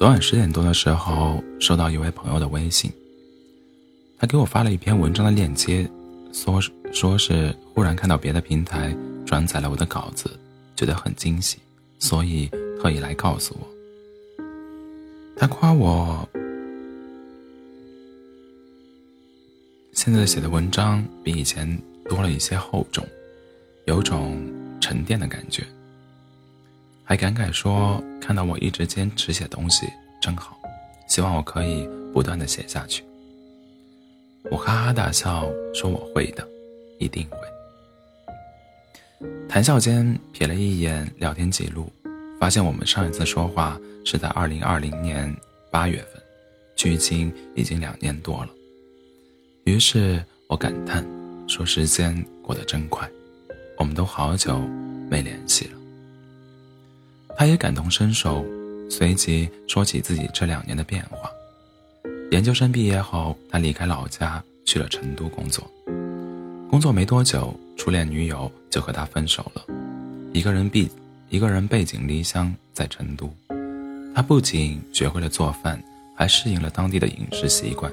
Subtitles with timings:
[0.00, 2.90] 昨晚十点多的时候，收到一位朋友的微信，
[4.18, 5.86] 他给我发了一篇文章的链接，
[6.32, 6.58] 说
[6.90, 10.30] 说是忽然看到别的平台转载了我的稿子，
[10.74, 11.58] 觉得很惊喜，
[11.98, 12.48] 所以
[12.80, 14.42] 特意来告诉我。
[15.36, 16.26] 他夸我
[19.92, 21.78] 现在写的文章比以前
[22.08, 23.06] 多了一些厚重，
[23.84, 24.40] 有种
[24.80, 25.62] 沉淀的感觉。
[27.10, 29.84] 还感慨说：“看到我一直坚持写东西
[30.22, 30.56] 真好，
[31.08, 33.02] 希望我可以不断的写下去。”
[34.48, 36.48] 我哈哈大笑说：“我会的，
[37.00, 37.36] 一定会。”
[39.50, 41.90] 谈笑间瞥了一眼聊天记录，
[42.38, 45.36] 发现我们上一次说话是在二零二零年
[45.68, 46.22] 八月份，
[46.76, 48.50] 距今已经两年多了。
[49.64, 51.04] 于是我感叹
[51.48, 53.10] 说：“时间过得真快，
[53.78, 54.60] 我们都好久
[55.10, 55.72] 没联系了。”
[57.40, 58.44] 他也感同身受，
[58.90, 61.30] 随即说起自己这两年的变化。
[62.30, 65.66] 研究生毕业后，他离开老家去了成都工作。
[66.68, 69.64] 工作没多久，初恋女友就和他分手了。
[70.34, 70.86] 一个人背
[71.30, 73.32] 一个人背井离乡在成都，
[74.14, 75.82] 他不仅学会了做饭，
[76.14, 77.90] 还适应了当地的饮食习惯。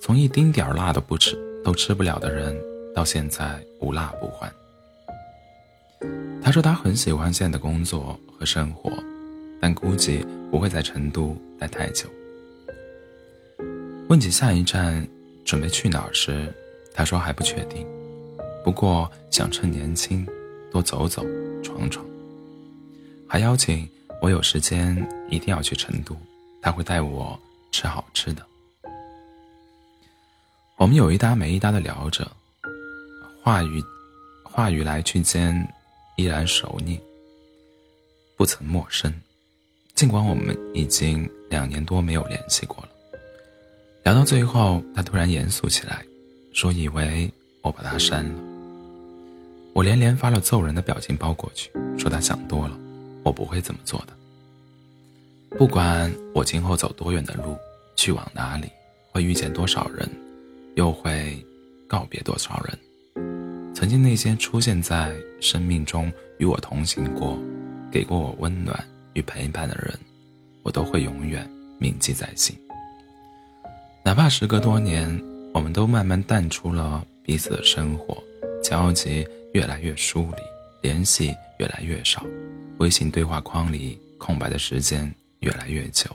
[0.00, 2.60] 从一丁点儿辣都不吃都吃不了的人，
[2.96, 4.52] 到现在无辣不欢。
[6.42, 8.90] 他说他很喜欢现在的工作和生活，
[9.60, 12.08] 但估计不会在成都待太久。
[14.08, 15.06] 问起下一站
[15.44, 16.52] 准备去哪儿时，
[16.92, 17.86] 他说还不确定，
[18.64, 20.26] 不过想趁年轻
[20.72, 21.24] 多走走
[21.62, 22.04] 闯闯。
[23.28, 23.88] 还邀请
[24.20, 24.96] 我有时间
[25.28, 26.16] 一定要去成都，
[26.60, 27.38] 他会带我
[27.70, 28.44] 吃好吃的。
[30.76, 32.26] 我们有一搭没一搭的聊着，
[33.44, 33.80] 话语
[34.42, 35.54] 话语来去间。
[36.20, 37.00] 依然熟悉，
[38.36, 39.10] 不曾陌生。
[39.94, 42.90] 尽管我们已经两年多没有联系过了，
[44.04, 46.04] 聊到最后，他突然严肃起来，
[46.52, 47.30] 说：“以为
[47.62, 48.34] 我把他删了。”
[49.72, 52.78] 我连连发了揍人的表情包过去，说他想多了，
[53.22, 54.12] 我不会这么做的。
[55.56, 57.56] 不管我今后走多远的路，
[57.96, 58.68] 去往哪里，
[59.10, 60.06] 会遇见多少人，
[60.76, 61.42] 又会
[61.88, 62.78] 告别多少人。
[63.74, 67.38] 曾经那些出现在生命中与我同行过、
[67.90, 68.82] 给过我温暖
[69.14, 69.98] 与陪伴的人，
[70.62, 72.56] 我都会永远铭记在心。
[74.04, 75.08] 哪怕时隔多年，
[75.52, 78.22] 我们都慢慢淡出了彼此的生活，
[78.62, 80.42] 交集越来越疏离，
[80.82, 82.24] 联系越来越少，
[82.78, 86.10] 微信对话框里空白的时间越来越久，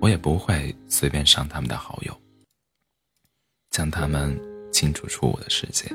[0.00, 2.14] 我也不会随便删他们的好友，
[3.70, 4.38] 将他们
[4.72, 5.90] 清除出我的世界。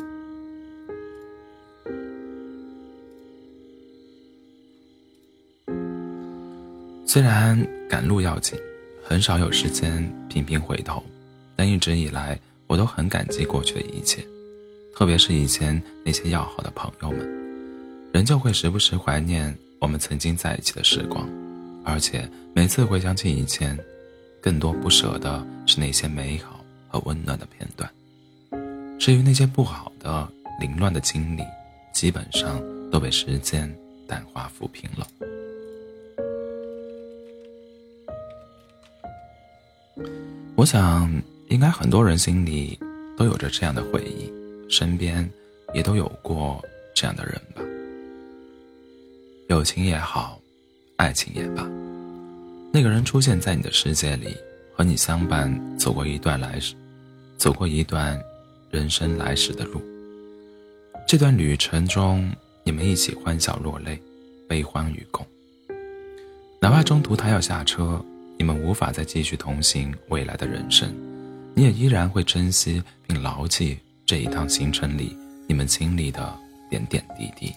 [7.12, 7.60] 虽然
[7.90, 8.56] 赶路要紧，
[9.04, 11.04] 很少有时间频频回头，
[11.56, 14.24] 但一直以来我都很感激过去的一切，
[14.96, 17.28] 特别是以前那些要好的朋友们，
[18.14, 21.28] 仍旧会时不时怀念我们曾经在一起的时光，
[21.84, 23.76] 而且每次回想起以前，
[24.40, 27.90] 更多不舍的是那些美好和温暖的片段。
[29.00, 30.32] 至于那些不好的、
[30.62, 31.42] 凌乱的经历，
[31.92, 33.68] 基本上都被时间
[34.08, 35.08] 淡化抚平了。
[40.60, 41.10] 我想，
[41.48, 42.78] 应该很多人心里
[43.16, 44.30] 都有着这样的回忆，
[44.70, 45.26] 身边
[45.74, 46.62] 也都有过
[46.94, 47.62] 这样的人吧。
[49.48, 50.38] 友情也好，
[50.98, 51.66] 爱情也罢，
[52.74, 54.36] 那个人出现在你的世界里，
[54.76, 56.76] 和你相伴走过一段来时，
[57.38, 58.22] 走过一段
[58.70, 59.82] 人生来时的路。
[61.08, 62.30] 这段旅程中，
[62.66, 63.98] 你们一起欢笑落泪，
[64.46, 65.26] 悲欢与共。
[66.60, 68.04] 哪怕中途他要下车。
[68.42, 70.90] 你们无法再继续同行未来的人生，
[71.54, 75.14] 你也依然会珍惜并牢记这一趟行程里
[75.46, 76.34] 你们经历的
[76.70, 77.54] 点点滴滴。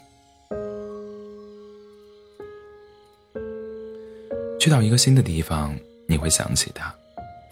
[4.59, 5.73] 去到一个新的地方，
[6.09, 6.93] 你会想起他；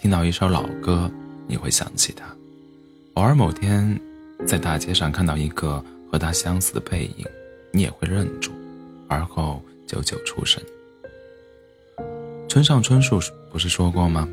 [0.03, 1.09] 听到一首老歌，
[1.47, 2.25] 你会想起他；
[3.15, 3.97] 偶尔某天
[4.45, 7.25] 在大街上看到一个和他相似的背影，
[7.73, 8.51] 你也会认住，
[9.09, 10.61] 而后久久出神。
[12.51, 14.29] 村上春树不是说过吗？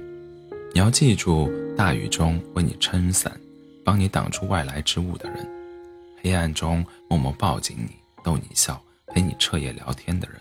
[0.73, 3.39] 你要记住，大雨中为你撑伞、
[3.85, 5.45] 帮你挡住外来之物的人；
[6.23, 7.91] 黑暗中默默抱紧你、
[8.23, 10.39] 逗你笑、陪你彻夜聊天的人；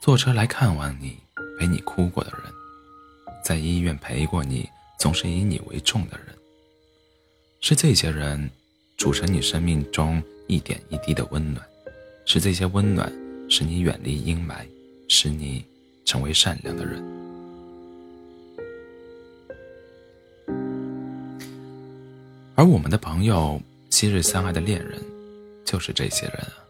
[0.00, 1.16] 坐车来看望你、
[1.56, 2.52] 陪你哭过的人；
[3.44, 4.68] 在医院陪过你、
[4.98, 6.34] 总是以你为重的人。
[7.60, 8.50] 是这些人，
[8.98, 11.64] 组成你生命中一点一滴的温暖；
[12.24, 13.08] 是这些温暖，
[13.48, 14.66] 使你远离阴霾，
[15.08, 15.64] 使你。
[16.06, 17.04] 成为善良的人。
[22.54, 23.60] 而我们的朋友，
[23.90, 24.98] 昔日相爱的恋人，
[25.62, 26.64] 就是这些人啊。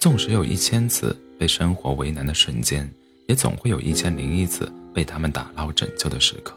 [0.00, 2.88] 纵使有一千次被生活为难的瞬间，
[3.28, 6.56] 也总会有一千零一次被他们打捞拯救的时刻。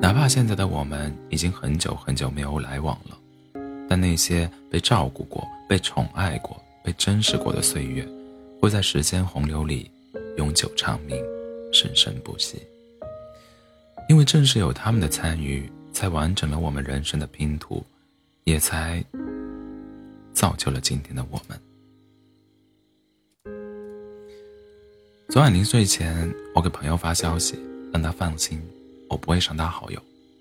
[0.00, 3.16] 哪怕现在的我们已经很久很久没有来往了，
[3.88, 8.06] 但那些被照顾过、被宠爱过、被珍视过的岁月，
[8.60, 9.90] 会在时间洪流里
[10.36, 11.16] 永久长鸣，
[11.72, 12.62] 生生不息。
[14.08, 17.84] 因为正是有他们的参与，才完整了我们人生的拼图，
[18.44, 19.04] 也才
[20.32, 21.58] 造就了今天的我们。
[25.28, 27.58] 昨晚临睡前，我给朋友发消息，
[27.92, 28.60] 让他放心。
[29.08, 30.00] 我不会删他好友，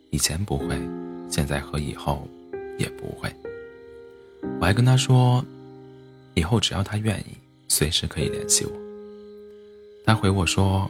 [0.09, 0.79] 以前不会，
[1.29, 2.27] 现在和以后
[2.77, 3.29] 也不会。
[4.59, 5.45] 我还跟他说，
[6.33, 8.90] 以后只要他愿意，随时可以联系我。
[10.05, 10.89] 他回我说，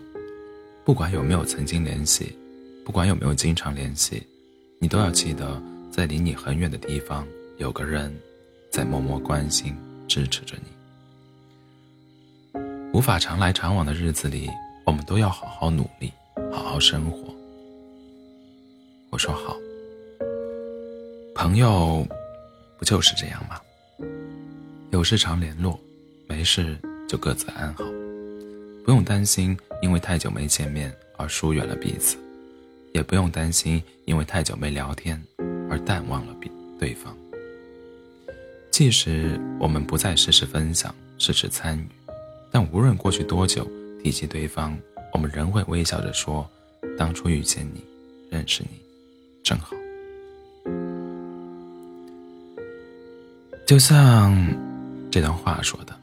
[0.84, 2.36] 不管有没有曾经联系，
[2.86, 4.26] 不管有没有经常联系，
[4.80, 5.62] 你都要记得，
[5.92, 7.28] 在离你很远的地方，
[7.58, 8.14] 有个人
[8.72, 9.76] 在默默关心、
[10.08, 10.64] 支持着你。
[12.94, 14.50] 无法常来常往的日子里，
[14.86, 16.12] 我们都要好好努力，
[16.52, 17.34] 好好生活。
[19.10, 19.56] 我说好，
[21.36, 22.06] 朋友
[22.78, 23.60] 不就是这样吗？
[24.92, 25.80] 有事常联络，
[26.28, 27.86] 没事就各自安好，
[28.84, 32.18] 不用担心因为太久没见面而疏远了彼此，
[32.94, 35.22] 也不用担心因为太久没聊天
[35.70, 36.50] 而淡忘了彼
[36.80, 37.16] 对方。
[38.72, 41.86] 即使我们不再事事分享、事事参与，
[42.50, 43.70] 但无论过去多久，
[44.02, 44.76] 提起对方，
[45.14, 46.50] 我们仍会微笑着说
[46.98, 47.84] ：“当初遇见你，
[48.32, 48.80] 认识你。”
[49.44, 49.76] 正好，
[53.68, 54.36] 就像
[55.12, 55.94] 这段话说的：“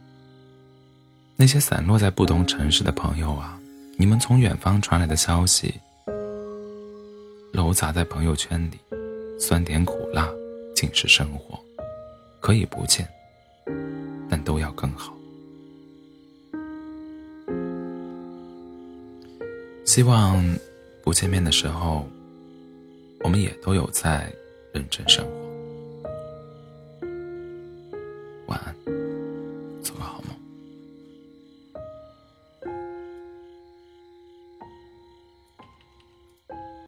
[1.40, 3.56] 那些散落在不同城市的朋友啊，
[3.96, 5.72] 你们从远方传来的消息，
[7.52, 8.78] 糅杂在朋友圈里，
[9.38, 10.28] 酸甜苦辣
[10.74, 11.56] 尽是生活。
[12.40, 13.08] 可以不见，
[14.28, 15.14] 但都要更好。
[19.84, 20.44] 希望
[21.04, 22.04] 不见面的时候。”
[23.24, 24.32] 我们也都有在
[24.72, 25.37] 认真生活。